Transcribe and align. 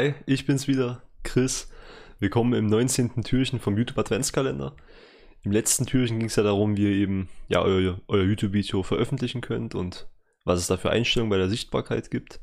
Hi, 0.00 0.14
ich 0.24 0.46
bin's 0.46 0.66
wieder, 0.66 1.02
Chris. 1.24 1.68
Willkommen 2.20 2.54
im 2.54 2.68
19. 2.68 3.22
Türchen 3.22 3.60
vom 3.60 3.76
YouTube 3.76 3.98
Adventskalender. 3.98 4.74
Im 5.42 5.52
letzten 5.52 5.84
Türchen 5.84 6.18
ging 6.18 6.28
es 6.28 6.36
ja 6.36 6.42
darum, 6.42 6.78
wie 6.78 6.84
ihr 6.84 6.96
eben 6.96 7.28
ja, 7.48 7.60
euer, 7.60 8.00
euer 8.08 8.24
YouTube-Video 8.24 8.82
veröffentlichen 8.82 9.42
könnt 9.42 9.74
und 9.74 10.08
was 10.46 10.58
es 10.58 10.68
da 10.68 10.78
für 10.78 10.88
Einstellungen 10.88 11.28
bei 11.28 11.36
der 11.36 11.50
Sichtbarkeit 11.50 12.10
gibt. 12.10 12.40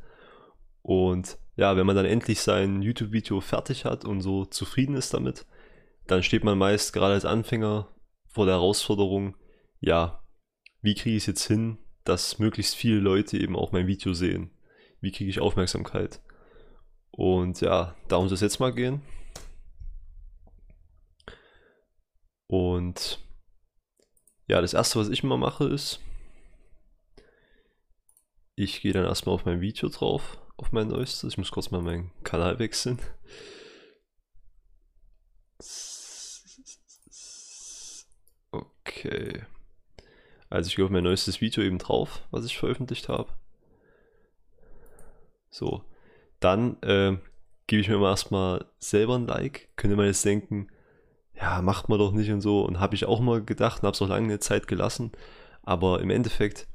Und 0.84 1.40
ja, 1.56 1.76
wenn 1.76 1.88
man 1.88 1.96
dann 1.96 2.06
endlich 2.06 2.42
sein 2.42 2.84
YouTube-Video 2.84 3.42
fertig 3.42 3.86
hat 3.86 4.06
und 4.06 4.22
so 4.22 4.46
zufrieden 4.46 4.94
ist 4.94 5.16
damit, 5.16 5.48
dann 6.06 6.22
steht 6.22 6.44
man 6.44 6.60
meist 6.60 6.94
gerade 6.94 7.16
als 7.16 7.26
Anfänger 7.26 7.88
vor 8.28 8.46
der 8.46 8.54
Herausforderung, 8.54 9.36
ja, 9.80 10.22
wie 10.84 10.94
kriege 10.94 11.16
ich 11.16 11.24
es 11.24 11.28
jetzt 11.28 11.48
hin, 11.48 11.80
dass 12.04 12.38
möglichst 12.38 12.76
viele 12.76 13.00
Leute 13.00 13.36
eben 13.36 13.56
auch 13.56 13.72
mein 13.72 13.88
Video 13.88 14.14
sehen? 14.14 14.52
Wie 15.02 15.12
kriege 15.12 15.32
ich 15.32 15.40
Aufmerksamkeit? 15.40 16.22
Und 17.18 17.62
ja, 17.62 17.96
darum 18.08 18.30
soll 18.30 18.36
es 18.36 18.42
jetzt 18.42 18.60
mal 18.60 18.72
gehen. 18.72 19.02
Und 22.46 23.20
ja, 24.48 24.62
das 24.62 24.76
erste, 24.76 25.00
was 25.00 25.10
ich 25.10 25.24
immer 25.24 25.36
mache, 25.36 25.66
ist, 25.66 26.00
ich 28.56 28.82
gehe 28.82 28.94
dann 28.94 29.06
erstmal 29.06 29.34
auf 29.34 29.46
mein 29.46 29.62
Video 29.62 29.90
drauf, 29.90 30.38
auf 30.58 30.72
mein 30.72 30.90
neuestes. 30.90 31.34
Ich 31.34 31.38
muss 31.40 31.52
kurz 31.52 31.72
mal 31.72 31.82
meinen 31.82 32.12
Kanal 32.24 32.60
wechseln. 32.60 33.00
Okay. 38.52 39.44
Also 40.50 40.68
ich 40.70 40.76
gehe 40.76 40.86
auf 40.86 40.92
mein 40.92 41.04
neuestes 41.04 41.42
Video 41.42 41.64
eben 41.64 41.80
drauf, 41.80 42.22
was 42.30 42.46
ich 42.46 42.58
veröffentlicht 42.60 43.10
habe. 43.10 43.34
So. 45.50 45.84
Dann 46.40 46.82
äh, 46.82 47.18
gebe 47.68 47.82
ich 47.82 47.90
mir 47.90 47.98
mal 47.98 48.12
erstmal 48.12 48.66
selber 48.80 49.16
ein 49.16 49.28
Like. 49.28 49.70
Könnte 49.76 49.96
man 49.96 50.06
jetzt 50.06 50.26
denken, 50.26 50.68
ja, 51.34 51.62
macht 51.62 51.90
man 51.90 52.00
doch 52.00 52.12
nicht 52.12 52.32
und 52.32 52.42
so. 52.42 52.64
Und 52.66 52.80
habe 52.80 52.96
ich 52.96 53.06
auch 53.06 53.20
mal 53.20 53.44
gedacht 53.44 53.82
und 53.82 53.88
habe 53.88 53.96
es 53.96 54.02
auch 54.02 54.08
lange 54.08 54.40
Zeit 54.40 54.68
gelassen. 54.68 55.12
Aber 55.64 56.02
im 56.02 56.10
Endeffekt 56.10 56.68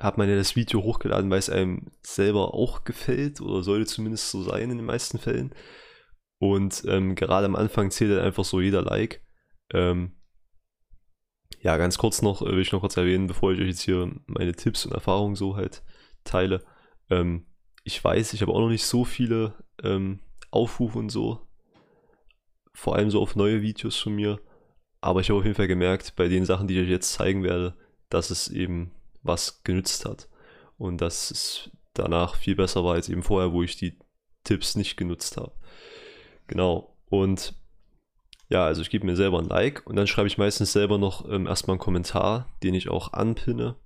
hat 0.00 0.16
man 0.16 0.28
ja 0.28 0.36
das 0.36 0.54
Video 0.54 0.82
hochgeladen, 0.82 1.30
weil 1.30 1.40
es 1.40 1.50
einem 1.50 1.90
selber 2.02 2.54
auch 2.54 2.84
gefällt 2.84 3.40
oder 3.40 3.62
sollte 3.62 3.86
zumindest 3.86 4.30
so 4.30 4.42
sein 4.42 4.70
in 4.70 4.78
den 4.78 4.86
meisten 4.86 5.18
Fällen. 5.18 5.52
Und 6.40 6.84
ähm, 6.86 7.16
gerade 7.16 7.46
am 7.46 7.56
Anfang 7.56 7.90
zählt 7.90 8.12
halt 8.12 8.22
einfach 8.22 8.44
so 8.44 8.60
jeder 8.60 8.82
Like. 8.82 9.22
Ähm, 9.72 10.12
ja, 11.60 11.76
ganz 11.76 11.98
kurz 11.98 12.22
noch, 12.22 12.42
äh, 12.42 12.46
will 12.46 12.60
ich 12.60 12.72
noch 12.72 12.80
kurz 12.80 12.96
erwähnen, 12.96 13.26
bevor 13.26 13.52
ich 13.52 13.60
euch 13.60 13.68
jetzt 13.68 13.82
hier 13.82 14.10
meine 14.26 14.52
Tipps 14.52 14.86
und 14.86 14.92
Erfahrungen 14.92 15.34
so 15.34 15.56
halt 15.56 15.82
teile. 16.22 16.64
Ähm, 17.10 17.46
ich 17.88 18.04
weiß, 18.04 18.34
ich 18.34 18.42
habe 18.42 18.52
auch 18.52 18.60
noch 18.60 18.68
nicht 18.68 18.84
so 18.84 19.06
viele 19.06 19.54
ähm, 19.82 20.20
Aufrufe 20.50 20.98
und 20.98 21.08
so. 21.08 21.40
Vor 22.74 22.94
allem 22.94 23.10
so 23.10 23.22
auf 23.22 23.34
neue 23.34 23.62
Videos 23.62 23.96
von 23.96 24.14
mir. 24.14 24.38
Aber 25.00 25.20
ich 25.20 25.30
habe 25.30 25.38
auf 25.38 25.44
jeden 25.44 25.56
Fall 25.56 25.68
gemerkt, 25.68 26.14
bei 26.14 26.28
den 26.28 26.44
Sachen, 26.44 26.68
die 26.68 26.74
ich 26.74 26.84
euch 26.84 26.90
jetzt 26.90 27.14
zeigen 27.14 27.42
werde, 27.42 27.74
dass 28.10 28.28
es 28.28 28.48
eben 28.48 28.92
was 29.22 29.62
genützt 29.62 30.04
hat. 30.04 30.28
Und 30.76 31.00
dass 31.00 31.30
es 31.30 31.70
danach 31.94 32.36
viel 32.36 32.56
besser 32.56 32.84
war 32.84 32.92
als 32.92 33.08
eben 33.08 33.22
vorher, 33.22 33.52
wo 33.52 33.62
ich 33.62 33.78
die 33.78 33.98
Tipps 34.44 34.76
nicht 34.76 34.98
genutzt 34.98 35.38
habe. 35.38 35.52
Genau. 36.46 36.94
Und 37.06 37.54
ja, 38.50 38.66
also 38.66 38.82
ich 38.82 38.90
gebe 38.90 39.06
mir 39.06 39.16
selber 39.16 39.38
ein 39.38 39.48
Like 39.48 39.86
und 39.86 39.96
dann 39.96 40.06
schreibe 40.06 40.28
ich 40.28 40.36
meistens 40.36 40.74
selber 40.74 40.98
noch 40.98 41.26
ähm, 41.26 41.46
erstmal 41.46 41.76
einen 41.76 41.80
Kommentar, 41.80 42.54
den 42.62 42.74
ich 42.74 42.90
auch 42.90 43.14
anpinne 43.14 43.76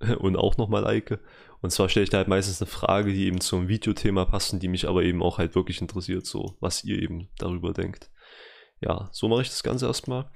und 0.18 0.36
auch 0.36 0.56
nochmal 0.56 0.82
like. 0.82 1.18
Und 1.62 1.70
zwar 1.70 1.88
stelle 1.88 2.04
ich 2.04 2.10
da 2.10 2.18
halt 2.18 2.28
meistens 2.28 2.60
eine 2.60 2.70
Frage, 2.70 3.12
die 3.12 3.26
eben 3.26 3.40
zum 3.40 3.68
Videothema 3.68 4.24
passt 4.24 4.60
die 4.62 4.68
mich 4.68 4.88
aber 4.88 5.02
eben 5.02 5.22
auch 5.22 5.38
halt 5.38 5.54
wirklich 5.54 5.80
interessiert, 5.80 6.26
so 6.26 6.56
was 6.60 6.84
ihr 6.84 7.00
eben 7.00 7.28
darüber 7.38 7.72
denkt. 7.72 8.10
Ja, 8.80 9.08
so 9.12 9.28
mache 9.28 9.42
ich 9.42 9.48
das 9.48 9.62
Ganze 9.62 9.86
erstmal. 9.86 10.30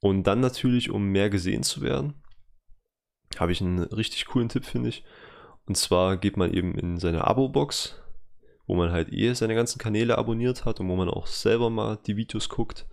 Und 0.00 0.24
dann 0.24 0.40
natürlich, 0.40 0.90
um 0.90 1.06
mehr 1.06 1.30
gesehen 1.30 1.62
zu 1.62 1.80
werden, 1.82 2.22
habe 3.38 3.52
ich 3.52 3.60
einen 3.60 3.80
richtig 3.80 4.26
coolen 4.26 4.48
Tipp, 4.48 4.64
finde 4.64 4.90
ich. 4.90 5.04
Und 5.66 5.76
zwar 5.76 6.16
geht 6.16 6.36
man 6.36 6.52
eben 6.52 6.78
in 6.78 6.98
seine 6.98 7.26
Abo-Box, 7.26 8.00
wo 8.66 8.76
man 8.76 8.92
halt 8.92 9.12
eh 9.12 9.32
seine 9.32 9.54
ganzen 9.54 9.78
Kanäle 9.78 10.16
abonniert 10.16 10.64
hat 10.64 10.80
und 10.80 10.88
wo 10.88 10.96
man 10.96 11.08
auch 11.08 11.26
selber 11.26 11.70
mal 11.70 11.98
die 12.06 12.16
Videos 12.16 12.48
guckt. 12.48 12.86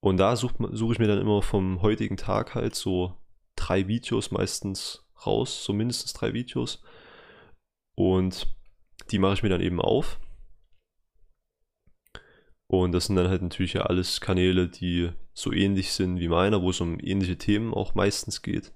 Und 0.00 0.16
da 0.16 0.36
suche 0.36 0.68
such 0.72 0.92
ich 0.92 0.98
mir 0.98 1.08
dann 1.08 1.20
immer 1.20 1.42
vom 1.42 1.82
heutigen 1.82 2.16
Tag 2.16 2.54
halt 2.54 2.74
so 2.74 3.14
drei 3.56 3.88
Videos 3.88 4.30
meistens 4.30 5.07
raus, 5.26 5.64
so 5.64 5.72
mindestens 5.72 6.12
drei 6.12 6.32
Videos. 6.32 6.82
Und 7.94 8.46
die 9.10 9.18
mache 9.18 9.34
ich 9.34 9.42
mir 9.42 9.48
dann 9.48 9.60
eben 9.60 9.80
auf. 9.80 10.20
Und 12.66 12.92
das 12.92 13.06
sind 13.06 13.16
dann 13.16 13.28
halt 13.28 13.42
natürlich 13.42 13.72
ja 13.72 13.82
alles 13.82 14.20
Kanäle, 14.20 14.68
die 14.68 15.10
so 15.32 15.52
ähnlich 15.52 15.92
sind 15.92 16.20
wie 16.20 16.28
meiner, 16.28 16.62
wo 16.62 16.70
es 16.70 16.80
um 16.80 17.00
ähnliche 17.00 17.38
Themen 17.38 17.72
auch 17.72 17.94
meistens 17.94 18.42
geht. 18.42 18.72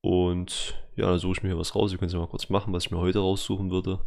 Und 0.00 0.74
ja, 0.96 1.06
dann 1.06 1.18
suche 1.18 1.38
ich 1.38 1.42
mir 1.42 1.56
was 1.56 1.74
raus. 1.74 1.92
Ihr 1.92 1.98
könnt 1.98 2.08
es 2.08 2.14
ja 2.14 2.18
mal 2.18 2.26
kurz 2.26 2.50
machen, 2.50 2.72
was 2.72 2.86
ich 2.86 2.90
mir 2.90 2.98
heute 2.98 3.20
raussuchen 3.20 3.70
würde. 3.70 4.04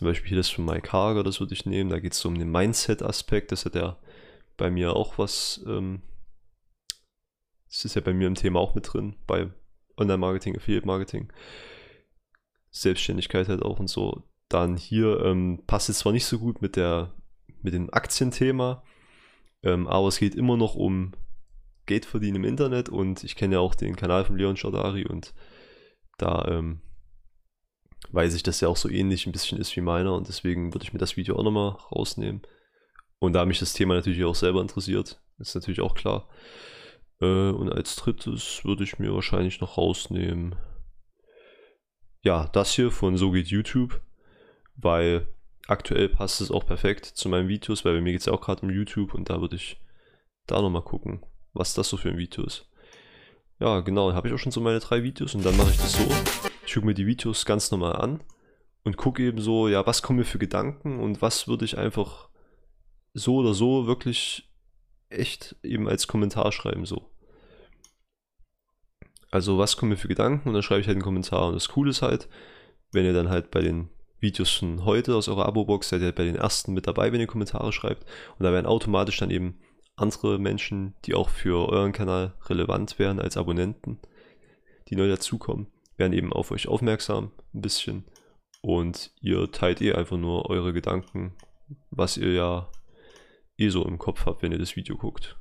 Zum 0.00 0.08
Beispiel 0.08 0.30
hier 0.30 0.38
das 0.38 0.48
von 0.48 0.64
Mike 0.64 0.94
Hager, 0.94 1.22
das 1.22 1.40
würde 1.40 1.52
ich 1.52 1.66
nehmen. 1.66 1.90
Da 1.90 2.00
geht 2.00 2.14
es 2.14 2.20
so 2.20 2.30
um 2.30 2.38
den 2.38 2.50
Mindset-Aspekt. 2.50 3.52
Das 3.52 3.66
hat 3.66 3.74
ja 3.74 3.98
bei 4.56 4.70
mir 4.70 4.96
auch 4.96 5.18
was. 5.18 5.62
Ähm, 5.66 6.00
das 7.68 7.84
ist 7.84 7.96
ja 7.96 8.00
bei 8.00 8.14
mir 8.14 8.26
im 8.26 8.34
Thema 8.34 8.60
auch 8.60 8.74
mit 8.74 8.90
drin, 8.90 9.16
bei 9.26 9.50
Online-Marketing, 9.98 10.56
Affiliate-Marketing. 10.56 11.30
Selbstständigkeit 12.70 13.48
halt 13.48 13.60
auch 13.60 13.78
und 13.78 13.88
so. 13.88 14.22
Dann 14.48 14.78
hier 14.78 15.22
ähm, 15.22 15.64
passt 15.66 15.90
es 15.90 15.98
zwar 15.98 16.12
nicht 16.12 16.24
so 16.24 16.38
gut 16.38 16.62
mit, 16.62 16.76
der, 16.76 17.12
mit 17.60 17.74
dem 17.74 17.92
Aktienthema, 17.92 18.82
ähm, 19.62 19.86
aber 19.86 20.08
es 20.08 20.18
geht 20.18 20.34
immer 20.34 20.56
noch 20.56 20.76
um 20.76 21.12
Geld 21.84 22.06
verdienen 22.06 22.36
im 22.36 22.44
Internet 22.44 22.88
und 22.88 23.22
ich 23.22 23.36
kenne 23.36 23.56
ja 23.56 23.60
auch 23.60 23.74
den 23.74 23.96
Kanal 23.96 24.24
von 24.24 24.38
Leon 24.38 24.56
Shadari 24.56 25.04
und 25.04 25.34
da 26.16 26.46
ähm, 26.48 26.80
weiß 28.12 28.34
ich, 28.34 28.42
dass 28.42 28.62
er 28.62 28.68
auch 28.68 28.76
so 28.76 28.88
ähnlich 28.88 29.26
ein 29.26 29.32
bisschen 29.32 29.58
ist 29.58 29.74
wie 29.76 29.80
meiner 29.80 30.14
und 30.14 30.28
deswegen 30.28 30.74
würde 30.74 30.84
ich 30.84 30.92
mir 30.92 30.98
das 30.98 31.16
Video 31.16 31.36
auch 31.36 31.44
nochmal 31.44 31.76
rausnehmen. 31.92 32.42
Und 33.18 33.34
da 33.34 33.44
mich 33.44 33.58
das 33.58 33.72
Thema 33.72 33.94
natürlich 33.94 34.24
auch 34.24 34.34
selber 34.34 34.60
interessiert, 34.60 35.20
ist 35.38 35.54
natürlich 35.54 35.80
auch 35.80 35.94
klar. 35.94 36.28
Äh, 37.20 37.50
und 37.50 37.70
als 37.72 37.96
drittes 37.96 38.64
würde 38.64 38.84
ich 38.84 38.98
mir 38.98 39.14
wahrscheinlich 39.14 39.60
noch 39.60 39.76
rausnehmen. 39.76 40.56
Ja, 42.22 42.48
das 42.52 42.74
hier 42.74 42.90
von 42.90 43.16
So 43.16 43.30
geht 43.30 43.48
YouTube, 43.48 44.00
weil 44.76 45.28
aktuell 45.66 46.08
passt 46.08 46.40
es 46.40 46.50
auch 46.50 46.66
perfekt 46.66 47.04
zu 47.04 47.28
meinen 47.28 47.48
Videos, 47.48 47.84
weil 47.84 47.94
bei 47.94 48.00
mir 48.00 48.12
geht 48.12 48.20
es 48.20 48.26
ja 48.26 48.32
auch 48.32 48.40
gerade 48.40 48.62
um 48.62 48.70
YouTube 48.70 49.14
und 49.14 49.30
da 49.30 49.40
würde 49.40 49.56
ich 49.56 49.78
da 50.46 50.60
nochmal 50.60 50.82
gucken, 50.82 51.24
was 51.52 51.74
das 51.74 51.88
so 51.88 51.96
für 51.96 52.08
ein 52.08 52.18
Video 52.18 52.44
ist. 52.44 52.68
Ja, 53.60 53.80
genau, 53.80 54.12
habe 54.12 54.28
ich 54.28 54.34
auch 54.34 54.38
schon 54.38 54.52
so 54.52 54.60
meine 54.60 54.80
drei 54.80 55.02
Videos 55.02 55.34
und 55.34 55.44
dann 55.44 55.56
mache 55.56 55.70
ich 55.70 55.76
das 55.76 55.92
so. 55.92 56.49
Ich 56.70 56.74
gucke 56.74 56.86
mir 56.86 56.94
die 56.94 57.08
Videos 57.08 57.46
ganz 57.46 57.72
normal 57.72 57.96
an 57.96 58.22
und 58.84 58.96
gucke 58.96 59.24
eben 59.24 59.40
so, 59.40 59.66
ja, 59.66 59.84
was 59.88 60.02
kommen 60.02 60.20
mir 60.20 60.24
für 60.24 60.38
Gedanken 60.38 61.00
und 61.00 61.20
was 61.20 61.48
würde 61.48 61.64
ich 61.64 61.76
einfach 61.76 62.28
so 63.12 63.38
oder 63.38 63.54
so 63.54 63.88
wirklich 63.88 64.48
echt 65.08 65.56
eben 65.64 65.88
als 65.88 66.06
Kommentar 66.06 66.52
schreiben, 66.52 66.86
so. 66.86 67.10
Also, 69.32 69.58
was 69.58 69.76
kommen 69.76 69.90
mir 69.90 69.96
für 69.96 70.06
Gedanken 70.06 70.46
und 70.46 70.54
dann 70.54 70.62
schreibe 70.62 70.80
ich 70.80 70.86
halt 70.86 70.94
einen 70.94 71.02
Kommentar. 71.02 71.48
Und 71.48 71.54
das 71.54 71.70
Coole 71.70 71.90
ist 71.90 72.02
halt, 72.02 72.28
wenn 72.92 73.04
ihr 73.04 73.14
dann 73.14 73.30
halt 73.30 73.50
bei 73.50 73.62
den 73.62 73.88
Videos 74.20 74.52
von 74.52 74.84
heute 74.84 75.16
aus 75.16 75.26
eurer 75.26 75.46
Abo-Box 75.46 75.88
seid 75.88 76.02
ihr 76.02 76.12
bei 76.12 76.22
den 76.22 76.36
ersten 76.36 76.72
mit 76.72 76.86
dabei, 76.86 77.12
wenn 77.12 77.20
ihr 77.20 77.26
Kommentare 77.26 77.72
schreibt. 77.72 78.04
Und 78.38 78.44
da 78.44 78.52
werden 78.52 78.66
automatisch 78.66 79.18
dann 79.18 79.32
eben 79.32 79.58
andere 79.96 80.38
Menschen, 80.38 80.94
die 81.04 81.14
auch 81.14 81.30
für 81.30 81.68
euren 81.68 81.90
Kanal 81.90 82.34
relevant 82.44 83.00
wären 83.00 83.18
als 83.18 83.36
Abonnenten, 83.36 83.98
die 84.88 84.94
neu 84.94 85.08
dazukommen, 85.08 85.66
werden 86.00 86.12
eben 86.12 86.32
auf 86.32 86.50
euch 86.50 86.66
aufmerksam 86.66 87.30
ein 87.54 87.60
bisschen. 87.60 88.04
Und 88.62 89.12
ihr 89.20 89.52
teilt 89.52 89.80
eh 89.80 89.92
einfach 89.92 90.16
nur 90.16 90.50
eure 90.50 90.72
Gedanken, 90.72 91.36
was 91.90 92.16
ihr 92.16 92.32
ja 92.32 92.70
eh 93.56 93.68
so 93.68 93.84
im 93.86 93.98
Kopf 93.98 94.26
habt, 94.26 94.42
wenn 94.42 94.52
ihr 94.52 94.58
das 94.58 94.74
Video 94.74 94.96
guckt. 94.96 95.38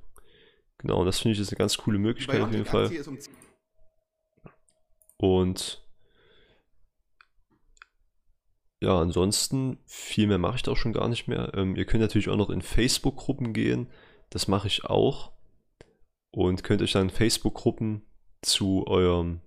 Genau, 0.77 0.99
und 0.99 1.05
das 1.05 1.19
finde 1.19 1.33
ich 1.33 1.39
ist 1.39 1.51
eine 1.51 1.57
ganz 1.57 1.77
coole 1.77 1.97
Möglichkeit 1.97 2.41
auf 2.41 2.51
jeden 2.51 2.65
Fall. 2.65 2.89
Und 5.17 5.83
ja, 8.81 8.97
ansonsten 8.97 9.79
viel 9.87 10.27
mehr 10.27 10.37
mache 10.37 10.55
ich 10.55 10.63
da 10.63 10.71
auch 10.71 10.77
schon 10.77 10.93
gar 10.93 11.09
nicht 11.09 11.27
mehr. 11.27 11.51
Ähm, 11.53 11.75
ihr 11.75 11.85
könnt 11.85 12.01
natürlich 12.01 12.29
auch 12.29 12.37
noch 12.37 12.49
in 12.49 12.61
Facebook-Gruppen 12.61 13.51
gehen. 13.51 13.91
Das 14.29 14.47
mache 14.47 14.67
ich 14.67 14.85
auch. 14.85 15.33
Und 16.31 16.63
könnt 16.63 16.81
euch 16.81 16.93
dann 16.93 17.09
Facebook-Gruppen 17.09 18.03
zu 18.41 18.87
eurem 18.87 19.41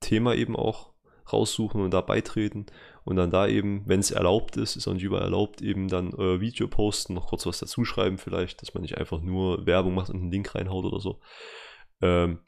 Thema 0.00 0.34
eben 0.34 0.56
auch 0.56 0.90
raussuchen 1.32 1.80
und 1.80 1.92
da 1.92 2.00
beitreten. 2.00 2.66
Und 3.04 3.16
dann 3.16 3.30
da 3.30 3.46
eben, 3.46 3.82
wenn 3.86 4.00
es 4.00 4.10
erlaubt 4.10 4.56
ist, 4.56 4.76
ist 4.76 4.86
auch 4.88 4.92
nicht 4.92 5.02
überall 5.02 5.24
erlaubt, 5.24 5.62
eben 5.62 5.88
dann 5.88 6.14
euer 6.14 6.40
Video 6.40 6.68
posten, 6.68 7.14
noch 7.14 7.28
kurz 7.28 7.46
was 7.46 7.58
dazu 7.58 7.84
schreiben 7.84 8.18
vielleicht, 8.18 8.62
dass 8.62 8.74
man 8.74 8.82
nicht 8.82 8.98
einfach 8.98 9.20
nur 9.20 9.66
Werbung 9.66 9.94
macht 9.94 10.10
und 10.10 10.20
einen 10.20 10.32
Link 10.32 10.54
reinhaut 10.54 10.84
oder 10.84 11.00
so. 11.00 11.20
Ähm, 12.02 12.40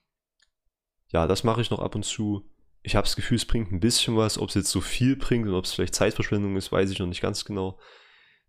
ja, 1.13 1.27
das 1.27 1.45
mache 1.45 1.61
ich 1.61 1.71
noch 1.71 1.81
ab 1.81 1.95
und 1.95 2.05
zu. 2.05 2.49
Ich 2.83 2.97
habe 2.97 3.05
das 3.05 3.17
Gefühl, 3.17 3.37
es 3.37 3.47
bringt 3.47 3.71
ein 3.71 3.81
bisschen 3.81 4.17
was. 4.17 4.39
Ob 4.39 4.49
es 4.49 4.55
jetzt 4.55 4.71
so 4.71 4.81
viel 4.81 5.17
bringt 5.17 5.47
und 5.47 5.55
ob 5.55 5.65
es 5.65 5.73
vielleicht 5.73 5.95
Zeitverschwendung 5.95 6.57
ist, 6.57 6.73
weiß 6.73 6.91
ich 6.91 6.99
noch 6.99 7.07
nicht 7.07 7.21
ganz 7.21 7.45
genau. 7.45 7.79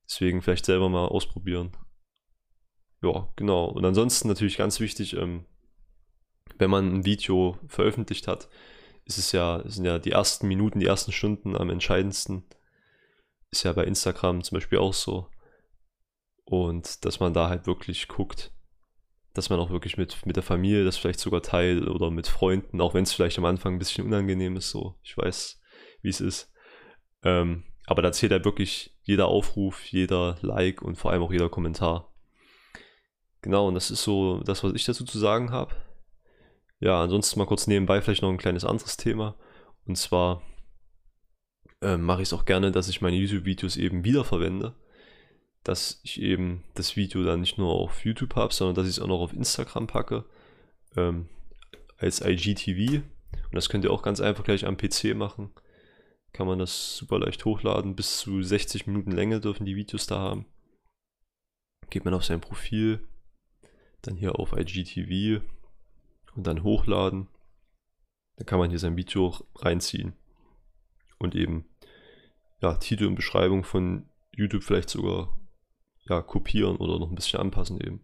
Deswegen 0.09 0.41
vielleicht 0.41 0.65
selber 0.65 0.89
mal 0.89 1.05
ausprobieren. 1.05 1.75
Ja, 3.01 3.31
genau. 3.35 3.65
Und 3.65 3.85
ansonsten 3.85 4.27
natürlich 4.27 4.57
ganz 4.57 4.79
wichtig, 4.79 5.13
ähm, 5.15 5.45
wenn 6.57 6.69
man 6.69 6.93
ein 6.93 7.05
Video 7.05 7.57
veröffentlicht 7.67 8.27
hat, 8.27 8.49
ist 9.05 9.17
es 9.17 9.31
ja, 9.31 9.61
sind 9.65 9.85
ja 9.85 9.99
die 9.99 10.11
ersten 10.11 10.47
Minuten, 10.47 10.79
die 10.79 10.85
ersten 10.85 11.11
Stunden 11.11 11.55
am 11.55 11.69
entscheidendsten. 11.69 12.43
Ist 13.51 13.63
ja 13.63 13.73
bei 13.73 13.83
Instagram 13.83 14.43
zum 14.43 14.57
Beispiel 14.57 14.79
auch 14.79 14.93
so. 14.93 15.27
Und 16.45 17.05
dass 17.05 17.19
man 17.19 17.33
da 17.33 17.49
halt 17.49 17.67
wirklich 17.67 18.07
guckt, 18.07 18.51
dass 19.33 19.49
man 19.49 19.59
auch 19.59 19.69
wirklich 19.69 19.97
mit, 19.97 20.25
mit 20.25 20.35
der 20.35 20.43
Familie 20.43 20.85
das 20.85 20.97
vielleicht 20.97 21.19
sogar 21.19 21.41
teilt 21.41 21.87
oder 21.87 22.11
mit 22.11 22.27
Freunden, 22.27 22.81
auch 22.81 22.93
wenn 22.93 23.03
es 23.03 23.13
vielleicht 23.13 23.37
am 23.37 23.45
Anfang 23.45 23.73
ein 23.73 23.79
bisschen 23.79 24.05
unangenehm 24.05 24.55
ist, 24.55 24.69
so. 24.69 24.95
Ich 25.03 25.17
weiß, 25.17 25.59
wie 26.01 26.09
es 26.09 26.21
ist. 26.21 26.51
Ähm, 27.23 27.63
aber 27.85 28.01
da 28.01 28.11
zählt 28.11 28.31
halt 28.31 28.45
wirklich 28.45 28.95
jeder 29.03 29.27
Aufruf, 29.27 29.85
jeder 29.85 30.37
Like 30.41 30.81
und 30.81 30.95
vor 30.95 31.11
allem 31.11 31.23
auch 31.23 31.31
jeder 31.31 31.49
Kommentar. 31.49 32.13
Genau, 33.41 33.67
und 33.67 33.73
das 33.73 33.91
ist 33.91 34.03
so 34.03 34.39
das, 34.39 34.63
was 34.63 34.73
ich 34.73 34.85
dazu 34.85 35.03
zu 35.03 35.19
sagen 35.19 35.51
habe. 35.51 35.75
Ja, 36.83 37.01
ansonsten 37.01 37.39
mal 37.39 37.45
kurz 37.45 37.65
nebenbei 37.65 38.01
vielleicht 38.01 38.23
noch 38.23 38.29
ein 38.29 38.37
kleines 38.37 38.65
anderes 38.65 38.97
Thema. 38.97 39.37
Und 39.85 39.97
zwar 39.97 40.41
äh, 41.81 41.95
mache 41.95 42.21
ich 42.21 42.27
es 42.27 42.33
auch 42.33 42.43
gerne, 42.43 42.73
dass 42.73 42.89
ich 42.89 42.99
meine 42.99 43.15
YouTube-Videos 43.15 43.77
eben 43.77 44.03
wiederverwende. 44.03 44.75
Dass 45.63 46.01
ich 46.03 46.21
eben 46.21 46.65
das 46.73 46.97
Video 46.97 47.23
dann 47.23 47.39
nicht 47.39 47.57
nur 47.57 47.71
auf 47.71 48.03
YouTube 48.03 48.35
habe, 48.35 48.53
sondern 48.53 48.75
dass 48.75 48.85
ich 48.85 48.97
es 48.97 48.99
auch 48.99 49.07
noch 49.07 49.21
auf 49.21 49.31
Instagram 49.31 49.87
packe. 49.87 50.25
Ähm, 50.97 51.29
als 51.99 52.19
IGTV. 52.19 52.95
Und 52.97 53.55
das 53.55 53.69
könnt 53.69 53.85
ihr 53.85 53.91
auch 53.91 54.03
ganz 54.03 54.19
einfach 54.19 54.43
gleich 54.43 54.65
am 54.65 54.75
PC 54.75 55.15
machen. 55.15 55.51
Kann 56.33 56.47
man 56.47 56.59
das 56.59 56.97
super 56.97 57.17
leicht 57.17 57.45
hochladen. 57.45 57.95
Bis 57.95 58.17
zu 58.17 58.43
60 58.43 58.87
Minuten 58.87 59.13
Länge 59.13 59.39
dürfen 59.39 59.65
die 59.65 59.77
Videos 59.77 60.05
da 60.05 60.19
haben. 60.19 60.47
Geht 61.89 62.03
man 62.03 62.13
auf 62.13 62.25
sein 62.25 62.41
Profil, 62.41 63.07
dann 64.01 64.17
hier 64.17 64.37
auf 64.37 64.51
IGTV 64.51 65.41
und 66.35 66.47
dann 66.47 66.63
hochladen. 66.63 67.27
Dann 68.37 68.45
kann 68.45 68.59
man 68.59 68.69
hier 68.69 68.79
sein 68.79 68.97
Video 68.97 69.35
reinziehen 69.55 70.13
und 71.19 71.35
eben 71.35 71.65
ja, 72.61 72.75
Titel 72.75 73.05
und 73.05 73.15
Beschreibung 73.15 73.63
von 73.63 74.09
YouTube 74.31 74.63
vielleicht 74.63 74.89
sogar 74.89 75.37
ja, 76.09 76.21
kopieren 76.21 76.77
oder 76.77 76.99
noch 76.99 77.09
ein 77.09 77.15
bisschen 77.15 77.39
anpassen 77.39 77.79
eben. 77.79 78.01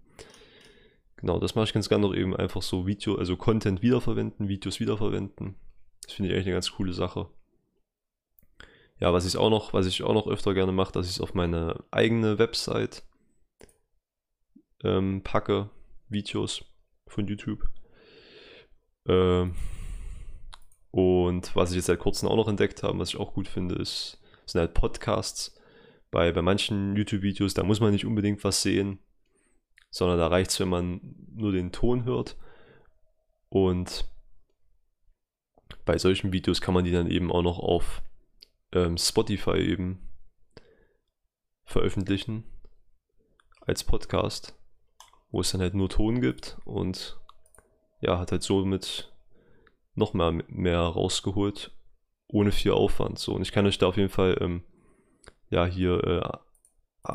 Genau, 1.17 1.39
das 1.39 1.55
mache 1.55 1.65
ich 1.65 1.73
ganz 1.73 1.89
gerne 1.89 2.07
noch 2.07 2.15
eben 2.15 2.35
einfach 2.35 2.61
so 2.61 2.87
Video, 2.87 3.15
also 3.15 3.35
Content 3.35 3.81
wiederverwenden, 3.81 4.47
Videos 4.47 4.79
wiederverwenden. 4.79 5.55
Das 6.03 6.13
finde 6.13 6.29
ich 6.29 6.35
eigentlich 6.35 6.47
eine 6.47 6.55
ganz 6.55 6.71
coole 6.71 6.93
Sache. 6.93 7.29
Ja, 8.99 9.13
was 9.13 9.25
ich 9.25 9.37
auch 9.37 9.49
noch, 9.49 9.73
was 9.73 9.85
ich 9.85 10.03
auch 10.03 10.13
noch 10.13 10.27
öfter 10.27 10.53
gerne 10.53 10.71
mache, 10.71 10.91
dass 10.91 11.07
ich 11.07 11.13
es 11.13 11.21
auf 11.21 11.33
meine 11.33 11.83
eigene 11.91 12.37
Website 12.37 13.03
ähm, 14.83 15.21
packe, 15.23 15.69
Videos 16.09 16.63
von 17.07 17.27
YouTube. 17.27 17.69
Ähm, 19.07 19.55
und 20.91 21.55
was 21.55 21.71
ich 21.71 21.77
jetzt 21.77 21.85
seit 21.85 21.99
kurzem 21.99 22.27
auch 22.29 22.35
noch 22.35 22.47
entdeckt 22.47 22.83
habe, 22.83 22.97
was 22.99 23.09
ich 23.09 23.19
auch 23.19 23.33
gut 23.33 23.47
finde, 23.47 23.75
ist, 23.75 24.21
sind 24.45 24.59
halt 24.59 24.73
Podcasts. 24.73 25.55
Bei, 26.11 26.31
bei 26.31 26.41
manchen 26.41 26.95
YouTube-Videos, 26.95 27.53
da 27.53 27.63
muss 27.63 27.79
man 27.79 27.91
nicht 27.91 28.05
unbedingt 28.05 28.43
was 28.43 28.63
sehen, 28.63 28.99
sondern 29.91 30.17
da 30.17 30.27
reicht 30.27 30.49
es, 30.49 30.59
wenn 30.59 30.69
man 30.69 31.15
nur 31.35 31.51
den 31.51 31.71
Ton 31.71 32.03
hört. 32.05 32.35
Und 33.49 34.09
bei 35.85 35.97
solchen 35.97 36.33
Videos 36.33 36.61
kann 36.61 36.73
man 36.73 36.83
die 36.83 36.91
dann 36.91 37.09
eben 37.09 37.31
auch 37.31 37.43
noch 37.43 37.59
auf 37.59 38.01
ähm, 38.71 38.97
Spotify 38.97 39.57
eben 39.57 40.07
veröffentlichen 41.63 42.43
als 43.61 43.83
Podcast, 43.83 44.57
wo 45.29 45.41
es 45.41 45.51
dann 45.51 45.61
halt 45.61 45.75
nur 45.75 45.89
Ton 45.89 46.21
gibt 46.21 46.57
und 46.65 47.19
ja, 47.99 48.19
hat 48.19 48.31
halt 48.31 48.43
somit 48.43 49.11
noch 49.95 50.13
mehr, 50.13 50.31
mehr 50.47 50.79
rausgeholt, 50.79 51.71
ohne 52.27 52.51
viel 52.51 52.71
Aufwand. 52.71 53.19
So, 53.19 53.33
und 53.33 53.41
ich 53.41 53.51
kann 53.51 53.65
euch 53.65 53.77
da 53.77 53.87
auf 53.87 53.97
jeden 53.97 54.09
Fall, 54.09 54.37
ähm, 54.41 54.63
ja, 55.49 55.65
hier, 55.65 56.03
äh, 56.03 57.13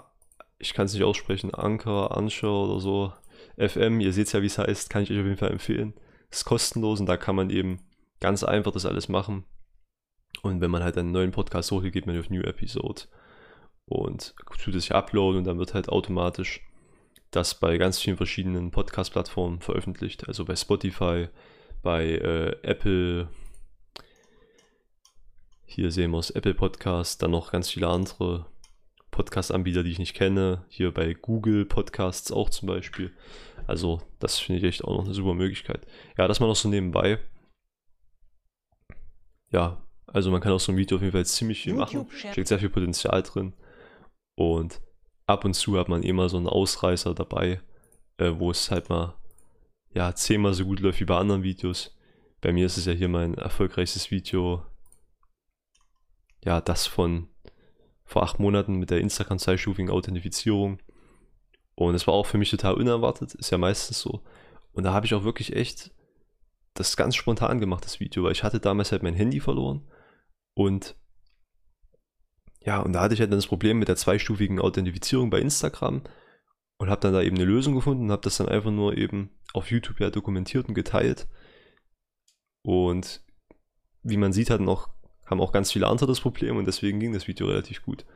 ich 0.58 0.74
kann 0.74 0.86
es 0.86 0.94
nicht 0.94 1.04
aussprechen, 1.04 1.52
Anker, 1.54 2.16
Anschau 2.16 2.64
oder 2.64 2.80
so, 2.80 3.12
FM, 3.56 4.00
ihr 4.00 4.12
seht 4.12 4.32
ja, 4.32 4.42
wie 4.42 4.46
es 4.46 4.58
heißt, 4.58 4.90
kann 4.90 5.02
ich 5.02 5.10
euch 5.10 5.18
auf 5.18 5.24
jeden 5.24 5.36
Fall 5.36 5.50
empfehlen. 5.52 5.94
Ist 6.30 6.44
kostenlos 6.44 7.00
und 7.00 7.06
da 7.06 7.16
kann 7.16 7.36
man 7.36 7.50
eben 7.50 7.80
ganz 8.20 8.42
einfach 8.42 8.72
das 8.72 8.86
alles 8.86 9.08
machen. 9.08 9.44
Und 10.42 10.60
wenn 10.60 10.70
man 10.70 10.82
halt 10.82 10.98
einen 10.98 11.12
neuen 11.12 11.30
Podcast 11.30 11.70
hochgeht, 11.70 11.92
geht 11.92 12.06
man 12.06 12.18
auf 12.18 12.30
New 12.30 12.42
Episode 12.42 13.02
und 13.86 14.34
tut 14.58 14.74
es 14.74 14.84
sich 14.84 14.94
uploaden 14.94 15.38
und 15.38 15.44
dann 15.44 15.58
wird 15.58 15.74
halt 15.74 15.88
automatisch 15.88 16.60
das 17.34 17.58
bei 17.58 17.78
ganz 17.78 17.98
vielen 17.98 18.16
verschiedenen 18.16 18.70
Podcast-Plattformen 18.70 19.60
veröffentlicht. 19.60 20.28
Also 20.28 20.44
bei 20.44 20.54
Spotify, 20.54 21.28
bei 21.82 22.04
äh, 22.04 22.56
Apple, 22.62 23.28
hier 25.64 25.90
sehen 25.90 26.12
wir 26.12 26.18
es, 26.18 26.30
Apple 26.30 26.54
Podcast, 26.54 27.22
dann 27.22 27.32
noch 27.32 27.50
ganz 27.50 27.70
viele 27.70 27.88
andere 27.88 28.46
Podcast-Anbieter, 29.10 29.82
die 29.82 29.90
ich 29.90 29.98
nicht 29.98 30.14
kenne. 30.14 30.64
Hier 30.68 30.92
bei 30.92 31.14
Google 31.14 31.64
Podcasts 31.64 32.30
auch 32.30 32.50
zum 32.50 32.68
Beispiel. 32.68 33.12
Also, 33.66 34.00
das 34.20 34.38
finde 34.38 34.60
ich 34.60 34.64
echt 34.64 34.84
auch 34.84 34.98
noch 34.98 35.04
eine 35.04 35.14
super 35.14 35.34
Möglichkeit. 35.34 35.86
Ja, 36.16 36.28
das 36.28 36.40
mal 36.40 36.46
noch 36.46 36.56
so 36.56 36.68
nebenbei. 36.68 37.18
Ja, 39.50 39.84
also 40.06 40.30
man 40.30 40.40
kann 40.40 40.52
aus 40.52 40.64
so 40.64 40.72
einem 40.72 40.78
Video 40.78 40.96
auf 40.96 41.02
jeden 41.02 41.12
Fall 41.12 41.26
ziemlich 41.26 41.62
viel 41.62 41.74
machen. 41.74 42.08
Steckt 42.10 42.48
sehr 42.48 42.58
viel 42.58 42.70
Potenzial 42.70 43.22
drin. 43.22 43.54
Und 44.36 44.80
ab 45.26 45.44
und 45.44 45.54
zu 45.54 45.78
hat 45.78 45.88
man 45.88 46.02
immer 46.02 46.28
so 46.28 46.36
einen 46.36 46.48
Ausreißer 46.48 47.14
dabei, 47.14 47.60
äh, 48.18 48.32
wo 48.36 48.50
es 48.50 48.70
halt 48.70 48.88
mal 48.88 49.14
ja, 49.92 50.14
zehnmal 50.14 50.54
so 50.54 50.64
gut 50.64 50.80
läuft 50.80 51.00
wie 51.00 51.04
bei 51.04 51.16
anderen 51.16 51.42
Videos. 51.42 51.96
Bei 52.40 52.52
mir 52.52 52.66
ist 52.66 52.76
es 52.76 52.84
ja 52.84 52.92
hier 52.92 53.08
mein 53.08 53.34
erfolgreichstes 53.34 54.10
Video. 54.10 54.64
Ja, 56.44 56.60
das 56.60 56.86
von 56.86 57.28
vor 58.04 58.22
acht 58.22 58.38
Monaten 58.38 58.74
mit 58.74 58.90
der 58.90 59.00
Instagram-zweistufigen 59.00 59.90
Authentifizierung. 59.90 60.78
Und 61.74 61.94
es 61.94 62.06
war 62.06 62.14
auch 62.14 62.26
für 62.26 62.38
mich 62.38 62.50
total 62.50 62.74
unerwartet, 62.74 63.34
ist 63.34 63.50
ja 63.50 63.58
meistens 63.58 64.00
so. 64.00 64.22
Und 64.72 64.84
da 64.84 64.92
habe 64.92 65.06
ich 65.06 65.14
auch 65.14 65.24
wirklich 65.24 65.54
echt 65.56 65.92
das 66.74 66.96
ganz 66.96 67.14
spontan 67.14 67.60
gemacht, 67.60 67.84
das 67.84 68.00
Video, 68.00 68.24
weil 68.24 68.32
ich 68.32 68.42
hatte 68.42 68.60
damals 68.60 68.92
halt 68.92 69.02
mein 69.02 69.14
Handy 69.14 69.40
verloren 69.40 69.88
und 70.54 70.96
ja, 72.64 72.80
und 72.80 72.94
da 72.94 73.02
hatte 73.02 73.14
ich 73.14 73.20
halt 73.20 73.30
dann 73.30 73.38
das 73.38 73.46
Problem 73.46 73.78
mit 73.78 73.88
der 73.88 73.96
zweistufigen 73.96 74.58
Authentifizierung 74.58 75.28
bei 75.28 75.40
Instagram 75.40 76.02
und 76.78 76.90
habe 76.90 77.00
dann 77.00 77.12
da 77.12 77.22
eben 77.22 77.36
eine 77.36 77.44
Lösung 77.44 77.74
gefunden 77.74 78.04
und 78.04 78.12
habe 78.12 78.22
das 78.22 78.38
dann 78.38 78.48
einfach 78.48 78.70
nur 78.70 78.96
eben 78.96 79.30
auf 79.52 79.70
YouTube 79.70 80.00
ja 80.00 80.10
dokumentiert 80.10 80.66
und 80.66 80.74
geteilt. 80.74 81.28
Und 82.62 83.22
wie 84.02 84.16
man 84.16 84.32
sieht, 84.32 84.48
hatten 84.48 84.68
auch, 84.68 84.88
haben 85.26 85.42
auch 85.42 85.52
ganz 85.52 85.72
viele 85.72 85.86
andere 85.86 86.06
das 86.06 86.20
Problem 86.20 86.56
und 86.56 86.66
deswegen 86.66 87.00
ging 87.00 87.12
das 87.12 87.28
Video 87.28 87.46
relativ 87.46 87.82
gut. 87.82 88.06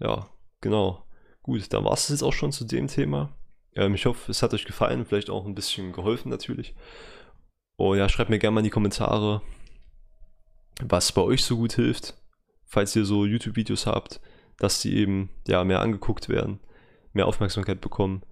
Ja, 0.00 0.30
genau. 0.62 1.04
Gut, 1.42 1.72
dann 1.72 1.84
war 1.84 1.92
es 1.92 2.08
jetzt 2.08 2.22
auch 2.22 2.32
schon 2.32 2.52
zu 2.52 2.64
dem 2.64 2.88
Thema. 2.88 3.36
Ähm, 3.74 3.94
ich 3.94 4.06
hoffe, 4.06 4.30
es 4.30 4.42
hat 4.42 4.54
euch 4.54 4.64
gefallen, 4.64 5.04
vielleicht 5.04 5.28
auch 5.28 5.44
ein 5.44 5.54
bisschen 5.54 5.92
geholfen 5.92 6.30
natürlich. 6.30 6.74
Und 7.76 7.98
ja, 7.98 8.08
schreibt 8.08 8.30
mir 8.30 8.38
gerne 8.38 8.54
mal 8.54 8.60
in 8.60 8.64
die 8.64 8.70
Kommentare, 8.70 9.42
was 10.82 11.12
bei 11.12 11.20
euch 11.20 11.44
so 11.44 11.56
gut 11.56 11.74
hilft 11.74 12.14
falls 12.76 12.94
ihr 12.94 13.06
so 13.06 13.24
YouTube-Videos 13.24 13.86
habt, 13.86 14.20
dass 14.58 14.82
die 14.82 14.98
eben 14.98 15.30
ja 15.48 15.64
mehr 15.64 15.80
angeguckt 15.80 16.28
werden, 16.28 16.60
mehr 17.14 17.26
Aufmerksamkeit 17.26 17.80
bekommen. 17.80 18.22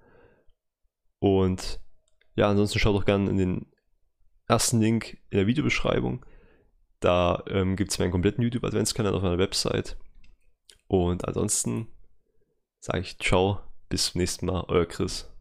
Und 1.19 1.81
ja, 2.35 2.51
ansonsten 2.51 2.79
schaut 2.79 2.95
doch 2.95 3.07
gerne 3.07 3.31
in 3.31 3.39
den 3.39 3.67
ersten 4.47 4.81
Link 4.81 5.17
in 5.31 5.39
der 5.39 5.47
Videobeschreibung. 5.47 6.27
Da 7.01 7.43
ähm, 7.49 7.75
gibt 7.75 7.91
es 7.91 7.99
meinen 7.99 8.11
kompletten 8.11 8.45
YouTube-Adventskalender 8.45 9.17
auf 9.17 9.23
meiner 9.23 9.39
Website. 9.39 9.97
Und 10.89 11.27
ansonsten 11.27 11.89
sage 12.81 13.01
ich 13.01 13.19
ciao, 13.19 13.61
bis 13.89 14.13
zum 14.13 14.19
nächsten 14.19 14.45
Mal, 14.45 14.67
euer 14.69 14.85
Chris. 14.85 15.34